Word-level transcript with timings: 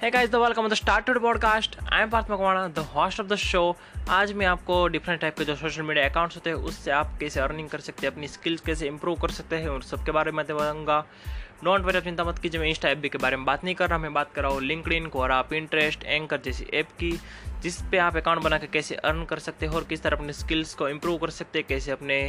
The 0.00 0.38
welcome 0.38 0.62
to 0.62 0.68
the 0.68 0.76
Start 0.76 1.06
to 1.06 1.12
the 1.12 1.18
podcast. 1.18 1.70
I 1.90 2.02
am 2.02 2.10
Parth 2.10 2.28
Makwana, 2.28 2.72
the 2.72 2.84
host 2.84 3.18
of 3.18 3.28
the 3.28 3.36
show. 3.36 3.74
आज 4.08 4.32
मैं 4.32 4.46
आपको 4.46 4.86
different 4.88 5.20
type 5.20 5.38
के 5.38 5.44
जो 5.44 5.54
social 5.56 5.82
media 5.82 6.08
accounts 6.08 6.36
होते 6.36 6.50
हैं 6.50 6.56
उससे 6.68 6.90
आप 6.90 7.16
कैसे 7.20 7.40
अर्निंग 7.40 7.68
कर 7.68 7.80
सकते 7.80 8.06
हैं 8.06 8.12
अपनी 8.12 8.28
स्किल्स 8.28 8.60
कैसे 8.60 8.86
इंप्रूव 8.86 9.16
कर 9.20 9.30
सकते 9.30 9.56
हैं 9.56 9.68
उन 9.68 9.80
सबके 9.80 10.12
बारे 10.12 10.32
में 10.32 10.44
बताऊँगा 10.44 11.00
डोंट 11.64 11.84
वरी 11.84 12.00
चिंता 12.00 12.24
मत 12.24 12.38
कीजिए 12.38 12.60
मैं 12.60 12.68
इंस्टा 12.68 12.88
ऐप 12.88 13.02
के 13.12 13.18
बारे 13.18 13.36
में 13.36 13.44
बात 13.44 13.64
नहीं 13.64 13.74
कर 13.74 13.88
रहा 13.88 13.98
मैं 13.98 14.12
बात 14.14 14.32
कर 14.34 14.42
रहा 14.42 14.52
हूँ 14.52 14.62
लिंकड 14.62 14.92
इन 14.92 15.06
कोरा 15.16 15.42
इंटरेस्ट 15.54 16.04
एंकर 16.04 16.40
जैसी 16.40 16.66
ऐप 16.74 16.92
की 17.00 17.10
जिस 17.62 17.80
पे 17.90 17.98
आप 17.98 18.16
अकाउंट 18.16 18.42
बना 18.42 18.58
के 18.58 18.66
कैसे 18.66 18.94
अर्न 18.94 19.24
कर 19.24 19.38
सकते 19.38 19.66
हैं 19.66 19.74
और 19.74 19.84
किस 19.84 20.02
तरह 20.02 20.16
अपने 20.16 20.32
स्किल्स 20.32 20.74
को 20.74 20.88
इम्प्रूव 20.88 21.18
कर 21.18 21.30
सकते 21.40 21.58
हैं 21.58 21.66
कैसे 21.68 21.92
अपने 21.92 22.22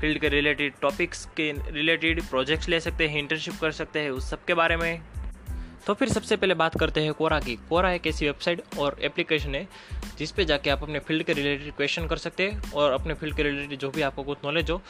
फ़ील्ड 0.00 0.18
के 0.18 0.28
रिलेटेड 0.28 0.74
टॉपिक्स 0.82 1.24
के 1.36 1.50
रिलेटेड 1.70 2.22
प्रोजेक्ट्स 2.22 2.68
ले 2.68 2.80
सकते 2.80 3.08
हैं 3.08 3.18
इंटर्नशिप 3.18 3.60
कर 3.60 3.72
सकते 3.72 4.00
हैं 4.00 4.10
उस 4.10 4.30
सब 4.30 4.44
के 4.44 4.54
बारे 4.54 4.76
में 4.76 5.13
तो 5.86 5.94
फिर 5.94 6.08
सबसे 6.08 6.36
पहले 6.36 6.54
बात 6.54 6.78
करते 6.78 7.00
हैं 7.00 7.12
कोरा 7.14 7.38
की। 7.40 7.54
कोरा 7.68 7.90
एक 7.92 8.06
ऐसी 8.06 8.26
वेबसाइट 8.26 8.62
और 8.78 8.96
एप्लीकेशन 9.02 9.54
है, 9.54 9.66
जिस 10.18 10.30
पे 10.32 10.44
जाके 10.44 10.70
आप 10.70 10.82
अपने 10.82 10.98
फ़ील्ड 10.98 11.22
के 11.22 11.32
रिलेटेड 11.32 11.74
क्वेश्चन 11.76 12.06
कर 12.06 12.16
सकते 12.16 12.42
हैं 12.42 12.72
और 12.72 12.92
अपने 12.92 13.14
फ़ील्ड 13.14 13.36
के 13.36 13.42
रिलेटेड 13.42 13.78
जो 13.78 13.90
भी 13.90 14.02
आपको 14.02 14.22
कुछ 14.22 14.38
नॉलेज 14.44 14.70
हो, 14.70 14.80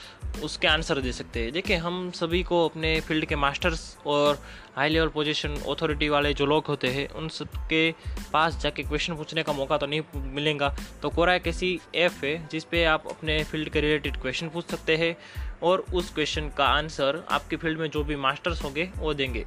उसके 0.45 0.69
आंसर 0.69 1.01
दे 1.01 1.12
सकते 1.12 1.41
हैं। 1.41 1.52
देखिए, 1.52 1.77
हम 1.77 2.11
सभी 2.11 2.43
को 2.43 2.65
अपने 2.69 3.01
फ़ील्ड 3.01 3.25
के 3.25 3.37
मास्टर्स 3.37 3.97
और 4.07 4.38
हाई 4.77 4.88
लेवल 4.88 5.09
पोजीशन 5.09 5.57
अथॉरिटी 5.69 6.09
वाले 6.09 6.33
जो 6.35 6.47
लोग 6.47 6.66
होते 6.66 6.88
हैं, 6.88 7.09
उन 7.09 7.29
सबके 7.29 7.91
पास 8.33 8.61
जाके 8.63 8.83
क्वेश्चन 8.83 9.16
पूछने 9.16 9.43
का 9.43 9.52
मौका 9.52 9.79
तो 9.79 9.87
नहीं 9.87 10.02
मिलेगा। 10.15 10.74
तो 11.02 11.11
कोरा 11.11 11.35
एक 11.35 11.47
ऐसी 11.47 11.79
ऐप 11.95 12.24
है, 12.24 12.37
जिस 12.49 12.65
पे 12.65 12.85
आप 12.85 13.09
अपने 13.11 13.43
फ़ील्ड 13.45 13.69
के 13.69 13.80
रिलेटेड 13.80 14.16
क्वेश्चन 14.16 14.49
पूछ 14.49 14.71
सकते 14.71 14.97
हैं 14.97 15.16
और 15.63 15.85
उस 15.95 16.15
क्वेश्चन 16.15 16.51
का 16.59 16.66
आंसर 16.69 17.23
आपके 17.30 17.57
फ़ील्ड 17.57 17.80
में 17.80 17.91
जो 17.91 18.05
भी 18.05 18.16
मास्टर्स 18.16 18.65
होंगे, 18.65 18.91
वो 18.97 19.15
देंगे। 19.15 19.45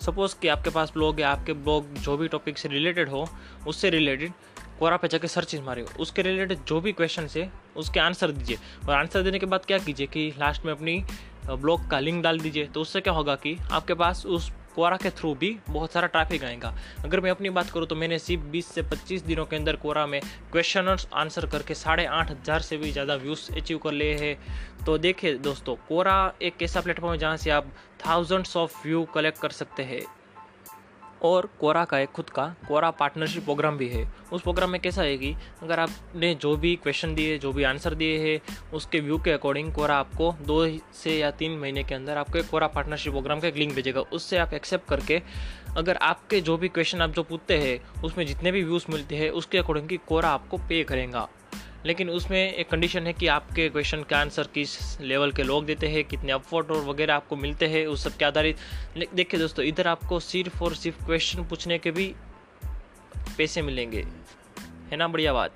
सपोज़ 0.00 0.34
कि 0.42 0.48
आपके 0.48 0.70
पास 0.70 0.92
ब्लॉग 0.92 1.20
या 1.20 1.30
आपके 1.30 1.52
ब्लॉग 1.52 1.94
जो 1.94 2.16
भी 2.16 2.28
टॉपिक 2.28 2.58
से 2.58 2.68
रिलेटेड 2.68 3.08
हो, 3.08 3.26
उससे 3.66 3.90
रिलेटेड 3.90 4.32
कोरा 4.78 4.96
पे 4.96 5.08
जाके 5.08 5.60
मारे 5.60 5.82
हो 5.82 5.88
उसके 6.00 6.22
रिलेटेड 6.22 6.58
जो 6.68 6.80
भी 6.80 6.92
क्वेश्चन 6.92 7.26
है 7.36 7.50
उसके 7.76 8.00
आंसर 8.00 8.30
दीजिए। 8.30 8.56
और 8.88 8.94
आंसर 8.94 9.22
देने 9.22 9.38
के 9.38 9.46
बाद 9.46 9.64
क्या 9.64 9.78
कीजिए 9.78 10.06
कि 10.06 10.28
लास्ट 10.38 10.64
में 10.64 10.72
अपनी 10.72 11.02
ब्लॉग 11.46 11.88
का 11.90 11.98
लिंक 12.00 12.22
डाल 12.22 12.40
दीजिए। 12.40 12.66
तो 12.66 12.80
उससे 12.80 13.00
क्या 13.00 13.12
होगा 13.12 13.34
कि 13.36 13.56
आपके 13.72 13.94
पास 13.94 14.24
उस 14.26 14.50
कोरा 14.78 14.96
के 14.96 15.10
थ्रू 15.10 15.34
भी 15.34 15.48
बहुत 15.68 15.92
सारा 15.92 16.06
ट्रैफ़िक 16.06 16.44
आएगा। 16.44 16.72
अगर 17.04 17.20
मैं 17.20 17.30
अपनी 17.30 17.50
बात 17.50 17.70
करूँ 17.70 17.86
तो 17.86 17.94
मैंने 17.96 18.18
सिर्फ़ 18.18 18.42
20 18.50 18.66
से 18.66 18.82
25 18.84 19.24
दिनों 19.26 19.44
के 19.44 19.56
अंदर 19.56 19.76
कोरा 19.76 20.04
में 20.06 20.20
क्वेश्चन 20.52 20.96
आंसर 21.14 21.46
करके 21.46 21.74
साढ़े 21.74 22.04
आठ 22.06 22.30
हज़ार 22.30 22.60
से 22.62 22.76
भी 22.76 22.90
ज़्यादा 22.92 23.14
व्यूज़ 23.16 23.50
अचीव 23.52 23.78
कर 23.78 23.92
लिए 23.92 24.14
हैं। 24.16 24.84
तो 24.86 24.96
देखिए 24.98 25.34
दोस्तों, 25.40 25.74
कोरा 25.88 26.32
एक 26.42 26.62
ऐसा 26.62 26.80
प्लेटफॉर्म 26.80 27.12
है 27.12 27.18
जहाँ 27.18 27.36
से 27.36 27.50
आप 27.50 27.72
थाउजेंड्स 28.06 28.56
ऑफ़ 28.56 28.76
व्यू 28.84 29.04
कलेक्ट 29.14 29.40
कर 29.40 29.50
सकते 29.52 29.82
हैं। 29.82 30.00
और 31.22 31.48
कोरा 31.60 31.84
का 31.84 31.98
एक 31.98 32.08
खुद 32.08 32.30
का, 32.30 32.54
कोरा 32.68 32.90
पार्टनरशिप 32.90 33.44
प्रोग्राम 33.44 33.76
भी 33.76 33.88
है। 33.88 34.12
उस 34.32 34.42
प्रोग्राम 34.42 34.70
में 34.70 34.80
कैसा 34.80 35.02
है 35.02 35.18
कि 35.18 35.34
अगर 35.62 35.80
आपने 35.80 36.34
जो 36.34 36.56
भी 36.56 36.76
क्वेश्चन 36.76 37.14
दिए, 37.14 37.38
जो 37.38 37.52
भी 37.52 37.62
आंसर 37.62 37.94
दिए 37.94 38.18
हैं, 38.18 38.40
उसके 38.72 39.00
व्यू 39.00 39.18
के 39.18 39.30
अकॉर्डिंग 39.30 39.74
कोरा 39.74 39.96
आपको 39.96 40.34
दो 40.42 40.78
से 40.94 41.18
या 41.18 41.30
तीन 41.30 41.58
महीने 41.58 41.84
के 41.84 41.94
अंदर 41.94 42.16
आपको 42.16 42.42
कोरा 42.42 42.66
पार्टनरशिप 42.66 43.12
प्रोग्राम 43.12 43.40
का 43.40 43.48
एक 43.48 43.56
लिंक 43.56 43.74
भेजेगा। 43.74 44.00
उससे 44.00 44.38
आप 44.38 44.54
एक्सेप्ट 44.54 44.88
करके 44.88 45.22
अगर 45.76 45.96
आपके 45.96 46.40
जो 46.40 46.56
भी 46.56 46.68
क्वेश्चन 46.68 47.00
आप 47.00 47.10
जो 47.10 47.22
पूछते 47.22 47.58
हैं, 47.58 48.02
उसमें 48.02 48.26
जितने 48.26 48.52
भी 48.52 48.62
व्यूज़ 48.62 48.86
मिलते 48.90 49.16
हैं, 49.16 49.30
उसके 49.30 49.58
अकॉर्डिंग 49.58 49.98
कोरा 50.06 50.28
आपको 50.28 50.56
पे 50.56 50.84
करेगा। 50.84 51.28
लेकिन 51.86 52.10
उसमें 52.10 52.54
एक 52.54 52.70
कंडीशन 52.70 53.06
है 53.06 53.12
कि 53.12 53.26
आपके 53.26 53.68
क्वेश्चन 53.68 54.02
का 54.02 54.18
आंसर 54.18 54.42
किस 54.54 55.00
लेवल 55.00 55.32
के 55.32 55.42
लोग 55.42 55.66
देते 55.66 55.88
हैं, 55.88 56.04
कितने 56.04 56.32
अपवर्ड 56.32 56.70
और 56.70 56.84
वगैरह 56.84 57.14
आपको 57.14 57.36
मिलते 57.36 57.66
हैं, 57.66 57.86
उस 57.86 58.04
सब 58.04 58.16
के 58.16 58.24
आधारित। 58.24 58.56
देखिए 59.14 59.40
दोस्तों, 59.40 59.64
इधर 59.64 59.86
आपको 59.86 60.20
सिर्फ़ 60.20 60.64
और 60.64 60.74
सिर्फ़ 60.74 61.06
क्वेश्चन 61.06 61.44
पूछने 61.44 61.78
के 61.78 61.90
भी 61.90 62.14
पैसे 63.38 63.62
मिलेंगे। 63.62 64.06
है 64.90 64.96
ना, 64.96 65.08
बढ़िया 65.08 65.32
बात? 65.32 65.52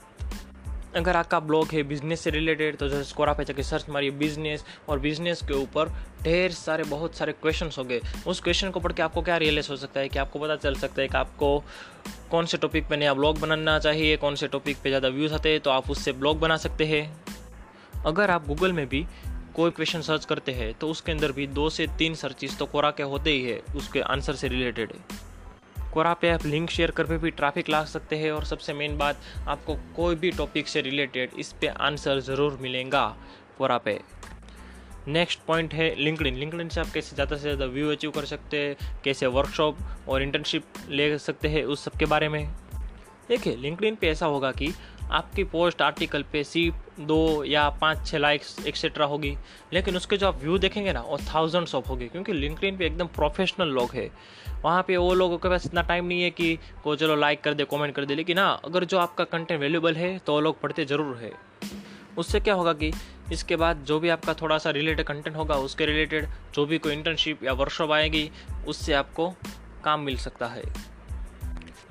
अगर 0.97 1.17
आपका 1.17 1.39
ब्लॉग 1.41 1.69
है 1.73 1.83
बिज़नेस 1.83 2.21
से 2.21 2.31
रिलेटेड 2.31 2.77
तो 2.77 2.89
जैसे 2.89 3.05
स्कोरा 3.05 3.33
पे 3.33 3.45
जाके 3.45 3.63
सर्च 3.63 3.89
मारिए 3.91 4.11
बिज़नेस 4.13 4.65
और 4.89 4.99
बिज़नेस 5.01 5.43
के 5.43 5.55
ऊपर 5.55 5.89
ढेर 6.23 6.53
सारे, 6.53 6.85
बहुत 6.85 7.17
सारे 7.17 7.33
क्वेश्चन 7.33 7.71
हो 7.79 7.85
गए 7.85 8.01
उस 8.27 8.41
क्वेश्चन 8.41 8.71
को 8.71 8.81
पढ़ 8.81 8.93
के 8.93 9.03
आपको 9.03 9.23
क्या 9.23 9.37
रियलाइज़ 9.37 9.69
हो 9.71 9.77
सकता 9.77 10.01
है? 10.01 10.09
कि 10.09 10.19
आपको 10.19 10.39
पता 10.39 10.57
चल 10.57 10.75
सकता 10.75 11.03
है 11.03 11.09
कि 11.09 11.17
आपको 11.19 11.59
कौन 12.31 12.47
से 12.47 12.59
टॉपिक 12.59 12.89
पे 12.89 12.97
नया 12.97 13.15
ब्लॉग 13.15 13.41
बनाना 13.41 13.79
चाहिए, 13.79 14.17
कौन 14.17 14.35
से 14.35 14.49
टॉपिक 14.49 14.77
पे 14.83 14.91
ज़्यादा 14.91 15.09
व्यूज़ 15.09 15.35
आते 15.35 15.49
हैं 15.49 15.61
तो 15.61 15.71
आप 15.71 15.91
उससे 15.91 16.13
ब्लॉग 16.13 16.41
बना 16.41 16.57
सकते 16.59 16.87
हैं। 16.87 17.05
अगर 18.07 18.31
आप 18.31 18.47
गूगल 18.47 18.73
में 18.73 18.87
भी 18.89 19.05
कोई 19.55 19.71
क्वेश्चन 19.71 20.01
सर्च 20.03 20.25
करते 20.25 20.53
हैं 20.53 20.73
तो 20.75 20.89
उसके 20.91 21.13
अंदर 21.13 21.33
भी 21.33 21.47
दो 21.49 21.69
से 21.71 21.87
तीन 21.99 22.15
सर्चिस 22.15 22.59
तो 22.59 22.67
कोरा 22.67 22.91
के 22.91 23.03
होते 23.05 23.31
ही 23.31 23.43
है, 23.43 23.61
उसके 23.77 24.01
आंसर 24.03 24.35
से 24.35 24.49
रिलेटेड 24.49 24.93
है। 24.93 25.22
कोरा 25.93 26.13
पे 26.15 26.29
आप 26.31 26.45
लिंक 26.47 26.71
शेयर 26.71 26.91
कर 26.91 27.07
भी 27.07 27.31
ट्रैफ़िक 27.31 27.69
ला 27.71 27.83
सकते 27.85 28.17
हैं 28.17 28.31
और 28.33 28.45
सबसे 28.45 28.73
मेन 28.73 28.97
बात, 28.99 29.17
आपको 29.49 29.75
कोई 29.97 30.15
भी 30.15 30.31
टॉपिक 30.31 30.69
से 30.69 30.81
रिलेटेड 30.81 31.31
इस 31.39 31.53
पे 31.53 31.67
आंसर 31.67 32.21
ज़रूर 32.21 32.59
मिलेगा 32.63 33.05
कोरा 33.59 33.77
पे 33.79 33.99
नेक्स्ट 35.09 35.41
पॉइंट 35.47 35.75
है 35.75 35.95
लिंकड 35.95 36.27
इन 36.27 36.35
लिंकडिन 36.35 36.69
से 36.69 36.81
आप 36.81 36.91
कैसे 36.95 37.15
ज़्यादा 37.15 37.37
से 37.37 37.43
ज़्यादा 37.43 37.67
व्यू 37.67 37.91
अचीव 37.93 38.11
कर 38.11 38.25
सकते 38.25 38.57
हैं, 38.57 38.77
कैसे 39.05 39.27
वर्कशॉप 39.29 39.79
और 40.09 40.23
इंटर्नशिप 40.23 40.65
ले 40.89 41.19
सकते 41.19 41.49
हैं, 41.49 41.65
उस 41.65 41.85
सब 41.85 41.97
के 41.99 42.07
बारे 42.07 42.29
में। 42.29 42.47
देखिए 43.29 43.57
लिंकडिन 43.57 43.95
पे 43.95 44.09
ऐसा 44.09 44.27
होगा 44.27 44.51
कि 44.53 44.73
आपकी 45.13 45.45
पोस्ट 45.45 45.83
आर्टिकल 45.83 46.25
पे 46.33 46.45
सिर्फ़ 46.45 47.01
दो 47.01 47.45
या 47.45 47.69
पाँच 47.71 48.07
छः 48.07 48.19
लाइक्स 48.19 48.67
एक्सेट्रा 48.67 49.07
होगी। 49.07 49.37
लेकिन 49.73 49.97
उसके 49.97 50.17
जो 50.17 50.29
आप 50.29 50.39
व्यू 50.43 50.59
देखेंगे 50.59 50.93
ना, 50.93 51.01
वो 51.01 51.19
थाउजेंड्स 51.35 51.75
ऑफ़ 51.75 51.89
होगी, 51.89 52.09
क्योंकि 52.09 52.33
लिंकडिन 52.33 52.77
पे 52.77 52.87
एकदम 52.87 53.07
प्रोफेशनल 53.07 53.69
लोग 53.69 53.91
है। 53.91 54.11
वहाँ 54.65 54.83
पे 54.83 54.97
वो 54.97 55.15
लोगों 55.15 55.39
के 55.39 55.49
पास 55.49 55.67
इतना 55.67 55.83
टाइम 55.83 56.05
नहीं 56.05 56.23
है 56.23 56.31
कि, 56.31 56.59
को 56.85 56.97
चलो 56.97 57.17
लाइक 57.17 57.41
कर 57.41 57.55
दे 57.55 57.65
कमेंट 57.65 57.95
कर 57.95 58.05
दे, 58.05 58.15
लेकिन 58.15 58.39
हाँ 58.39 58.61
अगर 58.65 58.85
जो 58.85 58.99
आपका 58.99 59.25
कंटेंट 59.25 59.61
वैल्यूबल 59.61 59.95
है 59.95 60.19
तो 60.19 60.33
वो 60.33 60.41
लोग 60.41 60.61
पढ़ते 60.61 60.85
ज़रूर 60.85 61.17
है। 61.17 61.33
उससे 62.19 62.41
क्या 62.41 62.55
होगा 62.55 62.73
कि, 62.73 62.93
इसके 63.33 63.57
बाद 63.57 63.77
जो 63.77 64.01
भी 64.01 64.09
आपका 64.09 64.35
थोड़ा 64.35 64.59
सा 64.59 64.71
रिलेटेड 64.71 65.07
कंटेंट 65.07 65.37
होगा, 65.37 65.55
उसके 65.55 65.87
रिलेटेड 65.87 66.29
जो 66.55 66.67
भी 66.67 66.79
कोई 66.79 66.93
इंटर्नशिप 66.93 67.45
या 67.45 67.53
वर्कशॉप 67.53 67.91
आएगी, 67.91 68.31
उससे 68.67 68.93
आपको 68.93 69.35
काम 69.85 70.01
मिल 70.01 70.17
सकता 70.17 70.47
है। 70.47 70.63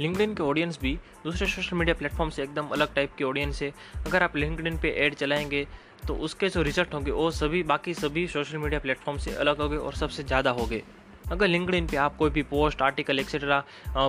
लिंकडिन 0.02 0.34
के 0.36 0.44
ऑडियंस 0.44 0.80
भी 0.82 0.94
दूसरे 1.24 1.48
सोशल 1.48 1.78
मीडिया 1.78 1.96
प्लेटफॉर्म 1.96 2.30
से 2.30 2.44
एकदम 2.44 2.68
अलग 2.70 2.94
टाइप 2.96 3.16
की 3.18 3.24
ऑडियंस 3.24 3.62
है। 3.62 3.72
अगर 4.08 4.24
आप 4.24 4.36
लिंकडिन 4.38 4.78
पे 4.78 4.90
ऐड 5.00 5.16
चलाएँगे 5.16 5.66
तो 6.08 6.16
उसके 6.18 6.50
जो 6.50 6.62
रिज़ल्ट 6.62 6.94
होंगे, 6.94 7.12
वो 7.12 7.30
सभी, 7.32 7.62
बाकी 7.64 7.94
सभी 7.94 8.28
सोशल 8.28 8.58
मीडिया 8.58 8.80
प्लेटफॉर्म 8.80 9.18
से 9.20 9.34
अलग 9.36 9.62
होंगे 9.62 9.78
और 9.78 9.94
सबसे 9.96 10.24
ज़्यादा 10.24 10.52
होंगे। 10.52 10.82
अगर 11.32 11.48
लिंकडिन 11.48 11.88
पे 11.88 11.98
आप 11.98 12.16
कोई 12.18 12.30
भी 12.30 12.44
पोस्ट 12.46 12.82
आर्टिकल 12.82 13.20
एक्सेट्रा 13.20 13.64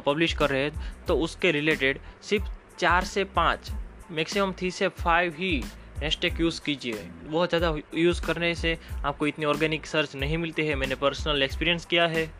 पब्लिश 0.06 0.32
कर 0.32 0.50
रहे 0.50 0.62
हैं 0.62 1.04
तो 1.06 1.16
उसके 1.18 1.50
रिलेटेड 1.52 1.98
सिर्फ़ 2.22 2.50
चार 2.78 3.04
से 3.04 3.24
पाँच 3.36 3.70
मैक्सिमम 4.10 4.52
थ्री 4.52 4.70
से 4.70 4.88
फाइव 4.96 5.34
ही 5.38 5.62
हैशटैग 5.98 6.40
यूज़ 6.40 6.60
कीजिए। 6.62 7.02
बहुत 7.24 7.48
ज़्यादा 7.48 7.74
यूज़ 7.94 8.22
करने 8.22 8.54
से 8.54 8.78
आपको 9.04 9.26
इतनी 9.26 9.44
ऑर्गेनिक 9.44 9.86
सर्च 9.86 10.14
नहीं 10.16 10.38
मिलती 10.38 10.66
है। 10.66 10.74
मैंने 10.74 10.94
पर्सनल 10.94 11.42
एक्सपीरियंस 11.42 11.84
किया 11.86 12.06
है। 12.06 12.30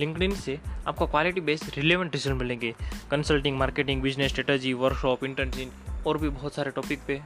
लिंकडिन 0.00 0.34
से 0.34 0.58
आपको 0.86 1.06
क्वालिटी 1.06 1.40
बेस्ड 1.40 1.78
रिलेवेंट 1.78 2.14
रिज़ल्ट 2.14 2.36
मिलेंगे। 2.36 2.74
Consulting 3.10 3.58
marketing 3.58 4.02
business 4.02 4.30
strategy 4.30 4.72
workshop 4.74 5.24
internship 5.24 6.06
और 6.06 6.18
भी 6.18 6.28
बहुत 6.28 6.54
सारे 6.54 6.70
टॉपिक 6.70 7.00
पे। 7.06 7.20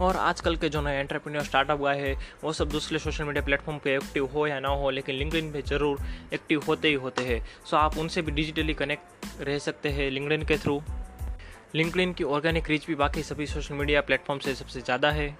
और 0.00 0.16
आजकल 0.16 0.56
के 0.56 0.68
जो 0.68 0.80
नए 0.82 1.00
एंटरप्रेन्योर 1.00 1.44
स्टार्टअप 1.44 1.80
हुआ 1.80 1.92
है, 1.94 2.14
वो 2.44 2.52
सब 2.52 2.68
दूसरे 2.68 2.98
सोशल 2.98 3.24
मीडिया 3.24 3.44
प्लेटफॉर्म 3.44 3.78
पे 3.78 3.94
एक्टिव 3.96 4.24
हो 4.26 4.46
या 4.46 4.58
ना 4.60 4.68
हो, 4.68 4.90
लेकिन 4.90 5.14
लिंकडिन 5.14 5.52
पे 5.52 5.62
ज़रूर 5.62 6.00
एक्टिव 6.34 6.62
होते 6.68 6.88
ही 6.88 6.94
होते 6.94 7.24
हैं। 7.24 7.40
सो 7.66 7.76
आप 7.76 7.98
उनसे 7.98 8.22
भी 8.22 8.32
डिजिटली 8.32 8.74
कनेक्ट 8.74 9.40
रह 9.40 9.58
सकते 9.58 9.88
हैं 9.88 10.10
लिंकडिन 10.10 10.42
के 10.42 10.58
थ्रू 10.58 10.82
लिंकडिन 11.74 12.12
की 12.12 12.24
ऑर्गेनिक 12.24 12.68
रीच 12.70 12.86
भी 12.86 12.94
बाकी 12.94 13.22
सभी 13.22 13.46
सोशल 13.46 13.74
मीडिया 13.74 14.00
प्लेटफॉर्म 14.00 14.40
से 14.40 14.54
सबसे 14.54 14.80
ज़्यादा 14.80 15.10
है। 15.10 15.36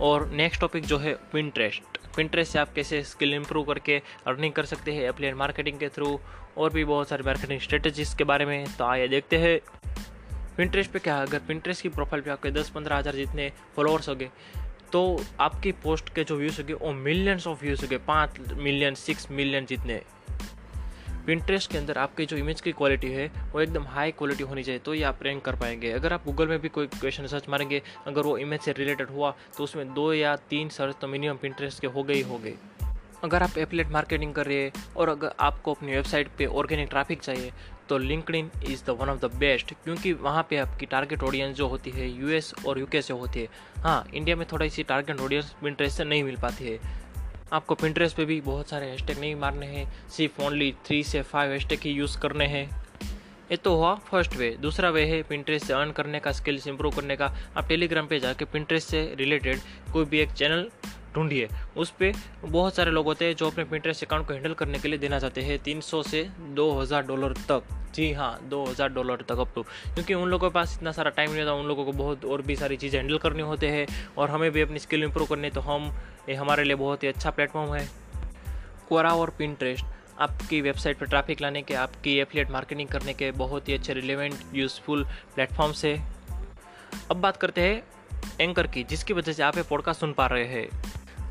और 0.00 0.28
नेक्स्ट 0.30 0.60
टॉपिक 0.60 0.84
जो 0.84 0.98
है 0.98 1.14
पिंट्रेस्ट 1.32 1.98
पिंट्रेस्ट 2.16 2.52
से 2.52 2.58
आप 2.58 2.72
कैसे 2.74 3.02
स्किल 3.04 3.34
इंप्रूव 3.34 3.64
करके 3.64 4.00
अर्निंग 4.26 4.52
कर 4.52 4.64
सकते 4.64 4.92
हैं 4.92 5.08
अपलियन 5.08 5.34
मार्केटिंग 5.34 5.78
के 5.78 5.88
थ्रू 5.88 6.18
और 6.58 6.72
भी 6.72 6.84
बहुत 6.84 7.08
सारे 7.08 7.22
मार्केटिंग 7.22 7.60
स्ट्रेटजीज 7.60 8.14
के 8.14 8.24
बारे 8.24 8.46
में। 8.46 8.64
तो 8.78 8.84
आइए 8.84 9.08
देखते 9.08 9.38
हैं। 9.38 9.58
पिंटरेस्ट 10.56 10.90
पे 10.90 10.98
क्या 10.98 11.16
है? 11.16 11.26
अगर 11.26 11.38
पिंटरेस्ट 11.38 11.82
की 11.82 11.88
प्रोफ़ाइल 11.88 12.22
पे 12.22 12.30
आपके 12.30 12.50
दस 12.50 12.70
पंद्रह 12.70 12.96
हज़ार 12.96 13.14
जितने 13.14 13.50
फॉलोअर्स 13.76 14.08
हो 14.08 14.14
गए 14.14 14.30
तो 14.92 15.02
आपकी 15.40 15.72
पोस्ट 15.82 16.08
के 16.14 16.24
जो 16.24 16.36
व्यूज़ 16.36 16.60
होंगे, 16.60 16.74
वो 16.74 16.92
मिलियंस 16.92 17.46
ऑफ़ 17.46 17.62
व्यूज़ 17.62 17.80
होंगे। 17.80 17.98
पाँच 17.98 18.38
मिलियन 18.56 18.94
सिक्स 18.94 19.30
मिलियन 19.30 19.66
जितने। 19.66 20.00
पिंट्रेस्ट 21.26 21.70
के 21.70 21.78
अंदर 21.78 21.98
आपकी 21.98 22.26
जो 22.26 22.36
इमेज 22.36 22.60
की 22.60 22.72
क्वालिटी 22.72 23.10
है, 23.10 23.30
वो 23.52 23.60
एकदम 23.60 23.84
हाई 23.86 24.10
क्वालिटी 24.12 24.44
होनी 24.44 24.62
चाहिए 24.62 24.80
तो 24.80 24.94
ये 24.94 25.02
आप 25.04 25.22
रैंक 25.22 25.44
कर 25.44 25.56
पाएँगे। 25.56 25.90
अगर 25.92 26.12
आप 26.12 26.24
गूगल 26.24 26.48
में 26.48 26.58
भी 26.60 26.68
कोई 26.68 26.86
क्वेश्चन 26.88 27.26
सर्च 27.26 27.48
मारेंगे, 27.48 27.82
अगर 28.06 28.22
वो 28.22 28.36
इमेज 28.38 28.60
से 28.60 28.72
रिलेटेड 28.72 29.10
हुआ 29.10 29.34
तो 29.56 29.64
उसमें 29.64 29.92
दो 29.94 30.12
या 30.12 30.36
तीन 30.50 30.68
सर्च 30.70 30.96
तो 31.00 31.08
मिनिमम 31.08 31.36
पिंट्रेस्ट 31.42 31.80
के 31.80 31.86
हो 31.88 32.02
गए 32.02 32.14
ही 32.14 32.22
हो 32.22 32.38
गए 32.38 32.54
अगर 33.24 33.42
आप 33.42 33.58
एफिलेट 33.58 33.88
मार्केटिंग 33.88 34.32
कर 34.34 34.46
रहे 34.46 34.56
हैं, 34.56 34.72
और 34.96 35.08
अगर 35.08 35.32
आपको 35.40 35.74
अपनी 35.74 35.92
वेबसाइट 35.92 36.28
पे 36.38 36.46
ऑर्गेनिक 36.46 36.88
ट्रैफ़िक 36.88 37.20
चाहिए 37.20 37.52
तो 37.88 37.98
LinkedIn 38.34 38.50
is 38.64 38.84
the 38.84 38.90
one 38.90 39.08
of 39.08 39.20
the 39.20 39.30
best 39.34 39.72
क्योंकि 39.84 40.12
वहाँ 40.12 40.46
पे 40.50 40.56
आपकी 40.56 40.86
टारगेट 40.86 41.22
ऑडियंस 41.22 41.56
जो 41.56 41.66
होती 41.68 41.90
है 41.90 42.08
यूएस 42.10 42.52
और 42.66 42.78
यूके 42.78 43.02
से 43.02 43.12
होती 43.12 43.40
है। 43.40 43.48
हाँ 43.82 44.04
इंडिया 44.14 44.36
में 44.36 44.46
थोड़ी 44.52 44.68
सी 44.70 44.82
टारगेट 44.82 45.20
ऑडियंस 45.20 45.54
इंटरेस्ट 45.64 45.96
से 45.96 46.04
नहीं 46.04 46.22
मिल 46.24 46.36
पाती 46.36 46.64
है। 46.64 46.78
आपको 47.52 47.74
पिंट्रेस 47.74 48.12
पे 48.12 48.24
भी 48.24 48.40
बहुत 48.40 48.68
सारे 48.68 48.86
हैशटैग 48.86 49.18
नहीं 49.18 49.34
मारने 49.36 49.66
हैं, 49.66 49.86
सिर्फ़ 50.08 50.40
ओनली 50.42 50.70
थ्री 50.86 51.02
से 51.04 51.22
फाइव 51.22 51.50
हैशटैग 51.52 51.80
ही 51.84 51.90
यूज़ 51.90 52.18
करने 52.18 52.46
हैं। 52.46 52.64
ये 53.50 53.56
तो 53.56 53.74
हुआ 53.76 53.94
फ़र्स्ट 54.06 54.36
वे 54.36 54.48
दूसरा 54.60 54.90
वे 54.90 55.04
है 55.06 55.22
पिंट्रेस 55.22 55.66
से 55.66 55.72
अर्न 55.72 55.90
करने 55.90 56.20
का 56.20 56.32
स्किल्स 56.32 56.66
इंप्रूव 56.66 56.94
करने 56.96 57.16
का। 57.16 57.26
आप 57.56 57.68
टेलीग्राम 57.68 58.06
पे 58.06 58.20
जाके 58.20 58.44
पिंट्रेस 58.44 58.84
से 58.84 59.04
रिलेटेड 59.18 59.58
कोई 59.92 60.04
भी 60.04 60.20
एक 60.20 60.32
चैनल 60.32 60.68
ढूंढिए। 61.14 61.48
उस 61.76 61.90
पर 61.90 62.12
बहुत 62.44 62.74
सारे 62.74 62.90
लोग 62.90 63.06
होते 63.06 63.24
हैं 63.24 63.36
जो 63.36 63.50
अपने 63.50 63.64
पिंटरेस्ट 63.64 64.04
अकाउंट 64.04 64.26
को 64.26 64.34
हैंडल 64.34 64.54
करने 64.54 64.78
के 64.78 64.88
लिए 64.88 64.98
देना 64.98 65.18
चाहते 65.18 65.40
हैं 65.40 65.58
300 65.58 66.02
से 66.02 66.22
2000 66.54 67.06
डॉलर 67.06 67.32
तक। 67.50 67.62
जी 67.94 68.12
हाँ 68.12 68.48
2000 68.48 68.88
डॉलर 68.88 69.22
तक 69.28 69.38
अब 69.38 69.52
तो 69.54 69.62
क्योंकि 69.62 70.14
उन 70.14 70.28
लोगों 70.28 70.48
के 70.50 70.54
पास 70.54 70.76
इतना 70.76 70.92
सारा 70.92 71.10
टाइम 71.10 71.30
नहीं 71.30 71.40
होता, 71.40 71.52
उन 71.52 71.66
लोगों 71.66 71.84
को 71.84 71.92
बहुत 71.92 72.24
और 72.24 72.42
भी 72.42 72.56
सारी 72.56 72.76
चीज़ें 72.76 73.00
हैंडल 73.00 73.18
करनी 73.18 73.42
होते 73.42 73.68
हैं 73.68 73.86
और 74.18 74.30
हमें 74.30 74.50
भी 74.50 74.60
अपनी 74.60 74.78
स्किल 74.78 75.04
इंप्रूव 75.04 75.26
करनी 75.26 75.50
तो 75.50 75.60
हम, 75.60 75.92
ये 76.28 76.34
हमारे 76.34 76.64
लिए 76.64 76.76
बहुत 76.76 77.02
ही 77.02 77.08
अच्छा 77.08 77.30
प्लेटफॉर्म 77.30 77.74
है। 77.74 77.88
कोरा 78.88 79.10
और 79.10 79.30
पिंट्रेस्ट 79.30 79.84
आपकी 80.18 80.60
वेबसाइट 80.60 80.98
पर 80.98 81.06
ट्रैफ़िक 81.06 81.40
लाने 81.40 81.62
के, 81.62 81.74
आपकी 81.74 82.18
एफिलिएट 82.18 82.50
मार्केटिंग 82.50 82.88
करने 82.88 83.14
के 83.14 83.30
बहुत 83.30 83.68
ही 83.68 83.74
अच्छे 83.74 83.94
रिलेवेंट 83.94 84.34
यूज़फुल 84.54 85.04
प्लेटफॉर्म्स 85.34 85.84
है। 85.84 85.96
अब 87.10 87.16
बात 87.16 87.36
करते 87.36 87.60
हैं 87.60 87.82
एंकर 88.40 88.66
की, 88.66 88.84
जिसकी 88.84 89.12
वजह 89.12 89.32
से 89.32 89.42
आप 89.42 89.56
ये 89.56 89.62
पॉडकास्ट 89.62 90.00
सुन 90.00 90.12
पा 90.12 90.26
रहे 90.26 90.44
हैं। 90.44 90.68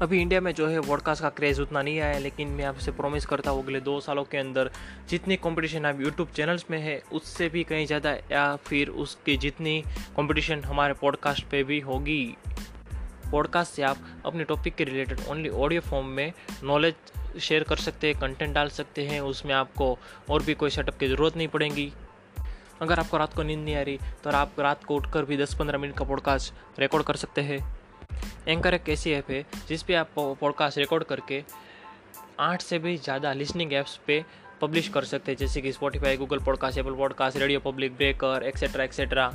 अभी 0.02 0.20
इंडिया 0.22 0.40
में 0.42 0.54
जो 0.56 0.68
है 0.68 0.80
पॉडकास्ट 0.82 1.22
का 1.22 1.30
क्रेज़ 1.30 1.60
उतना 1.62 1.82
नहीं 1.82 2.00
आया, 2.00 2.18
लेकिन 2.20 2.48
मैं 2.50 2.64
आपसे 2.66 2.92
प्रॉमिस 2.92 3.26
करता 3.26 3.52
हूँ, 3.52 3.64
अगले 3.64 3.80
दो 3.80 4.00
सालों 4.00 4.24
के 4.24 4.38
अंदर 4.38 4.70
जितनी 5.10 5.36
कंपटीशन 5.36 5.86
आप 5.86 6.00
यूट्यूब 6.02 6.30
चैनल्स 6.36 6.66
में 6.72 6.78
है, 6.80 6.98
उससे 7.12 7.50
भी 7.50 7.64
कहीं 7.64 7.86
ज़्यादा 7.86 8.12
या 8.32 8.56
फिर 8.66 8.90
उसकी 8.90 9.36
जितनी 9.38 9.82
कंपटीशन 10.18 10.64
हमारे 10.64 10.94
पॉडकास्ट 10.94 11.46
पे 11.52 11.64
भी 11.64 11.80
होगी। 11.80 12.24
पॉडकास्ट 13.32 13.74
से 13.74 13.84
आप 13.84 13.98
अपने 14.26 14.44
टॉपिक 14.44 14.76
के 14.76 14.84
रिलेटेड 14.84 15.20
ओनली 15.30 15.50
ऑडियो 15.50 15.82
फॉर्म 15.82 16.08
में 16.08 16.32
नॉलेज 16.64 17.40
शेयर 17.42 17.64
कर 17.64 17.76
सकते 17.78 18.08
हैं 18.08 18.20
कंटेंट 18.20 18.54
डाल 18.56 18.70
सकते 18.70 19.06
हैं, 19.08 19.20
उसमें 19.22 19.54
आपको 19.56 19.98
और 20.30 20.44
भी 20.44 20.54
कोई 20.54 20.70
सेटअप 20.70 20.98
की 20.98 21.08
ज़रूरत 21.08 21.38
नहीं 21.38 21.48
पड़ेगी। 21.48 21.92
अगर 22.82 23.00
आपको 23.00 23.18
रात 23.18 23.34
को 23.34 23.44
नींद 23.44 23.60
नहीं 23.60 23.76
आ 23.76 23.82
रही 23.82 24.00
तो 24.24 24.30
आप 24.32 24.60
रात 24.60 24.84
को 24.84 24.96
उठकर 24.96 25.26
भी 25.26 25.38
10-15 25.38 25.78
मिनट 25.78 25.98
का 25.98 26.06
पॉडकास्ट 26.06 26.80
रिकॉर्ड 26.80 27.06
कर 27.06 27.16
सकते 27.16 27.42
हैं। 27.42 27.60
एंकर 28.48 28.74
एक 28.74 28.90
ऐसी 28.90 29.12
ऐप 29.12 29.32
है, 29.32 29.46
जिस 29.68 29.84
पे 29.84 29.94
आप 29.94 30.10
पॉडकास्ट 30.20 30.78
रिकॉर्ड 30.78 31.04
करके 31.04 31.44
आठ 32.40 32.62
से 32.62 32.80
भी 32.80 32.98
ज़्यादा 32.98 33.34
लिसनिंग 33.34 33.74
ऐप्स 33.74 34.00
पे 34.08 34.24
पब्लिश 34.62 34.88
कर 34.88 35.04
सकते 35.04 35.32
हैं, 35.32 35.38
जैसे 35.38 35.62
कि 35.62 35.72
Spotify 35.72 36.18
Google 36.18 36.40
podcast 36.40 36.78
Apple 36.78 36.96
podcast 36.96 37.38
radio 37.38 37.60
public 37.60 37.96
breaker 37.96 38.44
etcetera 38.44 38.84
etcetera 38.84 39.32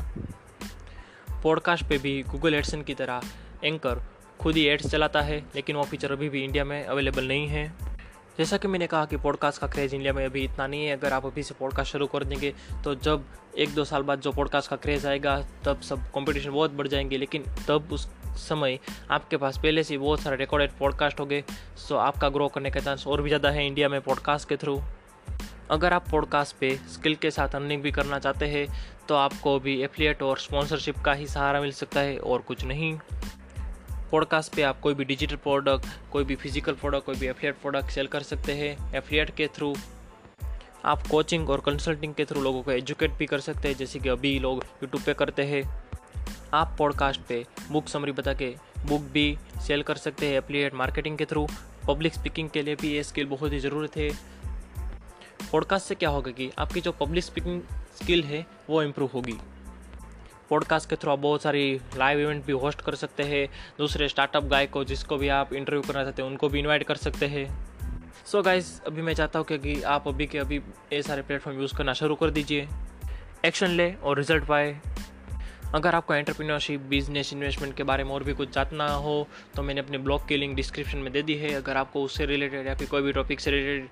podcast 1.43 1.89
पे 1.89 1.99
भी 1.99 2.23
गूगल 2.23 2.55
एडसन 2.55 2.83
की 2.83 2.95
तरह 2.95 3.21
एंकर 3.65 4.03
खुद 4.41 4.57
ही 4.57 4.65
एड्स 4.65 4.91
चलाता 4.91 5.21
है, 5.21 5.39
लेकिन 5.55 5.77
वो 5.77 5.83
फीचर 5.83 6.13
अभी 6.13 6.29
भी 6.29 6.45
इंडिया 6.45 6.65
में 6.65 6.85
अवेलेबल 6.85 7.25
नहीं 7.25 7.47
है। 7.49 7.73
जैसा 8.39 8.57
कि 8.57 8.69
मैंने 8.69 8.87
कहा 8.87 9.05
कि 9.05 9.17
पॉडकास्ट 9.17 9.61
का 9.61 9.67
क्रेज़ 9.67 9.95
इंडिया 9.95 10.13
में 10.13 10.25
अभी 10.25 10.45
इतना 10.45 10.67
नहीं 10.67 10.87
है, 10.87 10.97
अगर 10.97 11.13
आप 11.13 11.27
अभी 11.27 11.43
से 11.43 11.55
पॉडकास्ट 11.55 11.93
शुरू 11.93 12.07
कर 12.07 12.25
देंगे 12.25 12.55
तो 12.85 12.95
जब 12.95 13.25
एक 13.59 13.75
दो 13.75 13.85
साल 13.85 14.03
बाद 14.03 14.21
जो 14.21 14.33
पॉडकास्ट 14.33 14.71
का 14.71 14.77
क्रेज़ 14.77 15.07
आएगा, 15.07 15.41
तब 15.65 15.81
सब 15.81 15.99
कंपटीशन 16.15 16.51
बहुत 16.51 16.71
बढ़ 16.71 16.89
जाएँगे, 16.89 17.17
लेकिन 17.17 17.45
तब 17.69 17.89
उस 17.93 18.09
समय 18.39 18.79
आपके 19.11 19.37
पास 19.37 19.59
पहले 19.59 19.83
से 19.85 19.99
बहुत 19.99 20.21
सारे 20.21 20.37
रिकॉर्डेड 20.37 20.71
पॉडकास्ट 20.79 21.21
हो 21.21 21.27
गए 21.27 21.43
सो 21.79 21.97
आपका 21.97 22.29
ग्रो 22.29 22.49
करने 22.49 22.71
का 22.71 22.81
चांस 22.81 23.07
और 23.07 23.23
भी 23.23 23.31
ज़्यादा 23.31 23.51
है 23.51 23.67
इंडिया 23.67 23.89
में 23.89 24.01
पॉडकास्ट 24.01 24.49
के 24.49 24.57
थ्रू 24.57 24.81
अगर 25.71 25.93
आप 25.93 26.09
पॉडकास्ट 26.09 26.57
पे 26.57 26.75
स्किल 26.93 27.15
के 27.15 27.31
साथ 27.31 27.55
अर्निंग 27.55 27.83
भी 27.83 27.91
करना 27.91 28.19
चाहते 28.19 28.47
हैं 28.47 28.67
तो 29.09 29.15
आपको 29.15 29.59
भी 29.61 29.81
एफिलिएट 29.83 30.23
और 30.23 30.39
स्पॉन्सरशिप 30.39 30.99
का 30.99 31.13
ही 31.13 31.27
सहारा 31.27 31.61
मिल 31.61 31.73
सकता 31.73 32.01
है 32.01 32.19
और 32.19 32.43
कुछ 32.43 32.65
नहीं। 32.65 32.99
पॉडकास्ट 34.11 34.55
पे 34.55 34.63
आप 34.63 34.81
कोई 34.81 34.95
भी 34.95 35.05
डिजिटल 35.05 35.37
प्रोडक्ट 35.37 35.87
कोई 36.13 36.25
भी 36.25 36.37
फ़िज़िकल 36.37 36.73
प्रोडक्ट 36.73 37.07
कोई 37.07 37.15
भी 37.15 37.27
एफिलिएट 37.27 37.61
प्रोडक्ट 37.61 37.91
सेल 37.91 38.07
कर 38.07 38.23
सकते 38.23 38.53
हैं 38.53 38.95
एफिलिएट 38.95 39.35
के 39.37 39.47
थ्रू 39.47 39.75
आप 40.85 41.07
कोचिंग 41.07 41.51
और 41.51 41.61
कंसल्टिंग 41.61 42.15
के 42.15 42.25
थ्रू 42.25 42.43
लोगों 42.43 42.63
को 42.63 42.71
एजुकेट 42.73 43.13
भी 43.13 43.27
कर 43.27 43.41
सकते 43.41 43.69
हैं, 43.69 43.77
जैसे 43.77 43.99
कि 43.99 44.09
अभी 44.09 44.39
लोग 44.39 44.65
यूट्यूब 44.83 45.03
पे 45.03 45.15
करते 45.15 45.43
हैं। 45.43 45.63
आप 46.55 46.75
पॉडकास्ट 46.79 47.21
पे 47.21 47.47
बुक 47.71 47.89
समरी 47.89 48.13
बता 48.13 48.35
के 48.35 48.57
बुक 48.87 49.01
भी 49.01 49.39
सेल 49.67 49.83
कर 49.83 49.95
सकते 49.95 50.27
हैं 50.27 50.35
एफिलिएट 50.35 50.75
मार्केटिंग 50.75 51.19
के 51.19 51.25
थ्रू 51.25 51.49
पब्लिक 51.89 52.15
स्पीकिंग 52.15 52.51
के 52.51 52.63
लिए 52.63 52.75
भी 52.75 52.89
ये 52.89 53.03
स्किल 53.03 53.27
बहुत 53.27 53.53
ही 53.53 53.59
ज़रूरत 53.59 53.97
है 53.97 54.37
पॉडकास्ट 55.53 55.87
से 55.87 55.95
क्या 55.95 56.09
होगा 56.09 56.31
कि 56.31 56.51
आपकी 56.59 56.81
जो 56.81 56.93
पब्लिक 56.93 57.25
स्पीकिंग 57.25 57.63
स्किल 58.03 58.25
है, 58.25 58.47
वो 58.71 58.83
इम्प्रूव 58.83 59.11
होगी। 59.15 59.35
पॉडकास्ट 60.51 60.91
के 60.91 60.97
थ्रू 60.97 61.13
आप 61.13 61.19
बहुत 61.19 61.43
सारी 61.43 61.81
लाइव 61.97 62.21
इवेंट 62.21 62.45
भी 62.45 62.53
होस्ट 62.53 62.83
कर 62.83 62.95
सकते 62.95 63.23
हैं। 63.23 63.49
दूसरे 63.79 64.09
स्टार्टअप 64.09 64.45
गाय 64.45 64.67
को 64.67 64.85
जिसको 64.85 65.17
भी 65.17 65.29
आप 65.29 65.53
इंटरव्यू 65.53 65.83
करना 65.83 66.05
चाहते 66.05 66.23
हैं, 66.23 66.31
उनको 66.31 66.49
भी 66.49 66.59
इनवाइट 66.59 66.83
कर 66.83 66.97
सकते 66.97 67.27
हैं। 67.27 67.67
सो 68.27 68.39
so 68.39 68.45
गाइस 68.45 68.83
अभी 68.87 69.03
मैं 69.03 69.15
चाहता 69.15 69.39
हूँ 69.39 69.47
कि 69.47 69.83
आप 69.83 70.09
अभी 70.09 70.27
के 70.27 70.39
अभी 70.39 70.57
ये 70.93 71.03
सारे 71.03 71.23
प्लेटफॉर्म 71.23 71.61
यूज़ 71.61 71.77
करना 71.77 71.93
शुरू 71.93 72.15
कर 72.15 72.31
दीजिए। 72.31 72.69
एक्शन 73.45 73.69
ले 73.71 73.95
और 73.95 74.19
रिज़ल्ट 74.19 74.45
पाए। 74.45 74.81
अगर 75.75 75.95
आपको 75.95 76.15
एंटरप्रेन्योरशिप 76.15 76.81
बिज़नेस 76.81 77.33
इन्वेस्टमेंट 77.33 77.75
के 77.77 77.83
बारे 77.83 78.05
में 78.05 78.11
और 78.11 78.25
भी 78.25 78.33
कुछ 78.35 78.55
जानना 78.55 78.89
हो 78.89 79.27
तो 79.57 79.63
मैंने 79.63 79.81
अपने 79.81 79.99
ब्लॉग 79.99 80.27
की 80.29 80.37
लिंक 80.37 80.55
डिस्क्रिप्शन 80.57 80.99
में 80.99 81.13
दे 81.13 81.23
दी 81.23 81.35
है। 81.35 81.53
अगर 81.55 81.77
आपको 81.77 82.03
उससे 82.03 82.27
रिलेटेड 82.27 82.67
या 82.67 82.75
फिर 82.75 82.89
कोई 82.89 83.03
भी 83.03 83.13
टॉपिक 83.13 83.41
से 83.41 83.51
रिलेटेड 83.51 83.89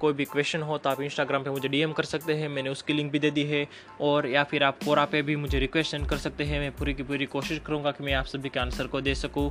कोई 0.00 0.12
भी 0.12 0.24
क्वेश्चन 0.24 0.62
हो 0.62 0.76
तो 0.78 0.90
आप 0.90 1.00
इंस्टाग्राम 1.00 1.44
पे 1.44 1.50
मुझे 1.50 1.68
डीएम 1.68 1.92
कर 1.92 2.04
सकते 2.04 2.34
हैं। 2.34 2.48
मैंने 2.48 2.70
उसकी 2.70 2.92
लिंक 2.92 3.10
भी 3.12 3.18
दे 3.18 3.30
दी 3.30 3.44
है। 3.44 3.66
और 4.00 4.26
या 4.26 4.42
फिर 4.44 4.62
आप 4.64 4.82
कोरा 4.84 5.04
पे 5.04 5.22
भी 5.22 5.36
मुझे 5.36 5.58
रिक्वेस्ट 5.58 5.90
सेंड 5.90 6.06
कर 6.08 6.16
सकते 6.16 6.44
हैं। 6.44 6.60
मैं 6.60 6.70
पूरी 6.76 6.94
की 6.94 7.02
पूरी 7.02 7.26
कोशिश 7.26 7.60
करूँगा 7.66 7.90
कि 7.90 8.04
मैं 8.04 8.14
आप 8.14 8.26
सभी 8.26 8.48
के 8.48 8.60
आंसर 8.60 8.86
को 8.86 9.00
दे 9.00 9.14
सकूँ। 9.14 9.50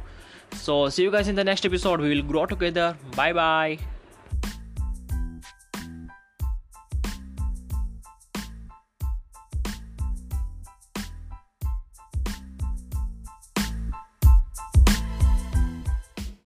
So 0.55 0.89
see 0.89 1.03
you 1.03 1.11
guys 1.11 1.27
in 1.27 1.35
the 1.35 1.45
next 1.49 1.65
episode 1.65 2.01
we 2.01 2.09
will 2.09 2.21
grow 2.23 2.45
together 2.45 2.95
bye 3.17 3.33
bye 3.33 3.77